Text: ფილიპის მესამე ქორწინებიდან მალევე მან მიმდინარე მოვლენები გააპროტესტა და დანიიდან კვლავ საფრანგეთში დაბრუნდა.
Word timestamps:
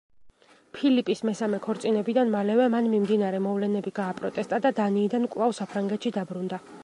ფილიპის 0.77 1.19
მესამე 1.29 1.59
ქორწინებიდან 1.65 2.31
მალევე 2.37 2.65
მან 2.75 2.89
მიმდინარე 2.95 3.43
მოვლენები 3.49 3.95
გააპროტესტა 4.01 4.61
და 4.67 4.75
დანიიდან 4.83 5.31
კვლავ 5.35 5.57
საფრანგეთში 5.61 6.17
დაბრუნდა. 6.19 6.65